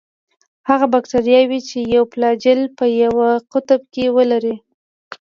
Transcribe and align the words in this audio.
هغه 0.69 0.85
باکتریاوې 0.93 1.59
چې 1.69 1.77
یو 1.95 2.03
فلاجیل 2.13 2.61
په 2.77 2.85
یوه 3.01 3.29
قطب 3.51 3.81
کې 3.93 4.05
ولري. 4.17 4.55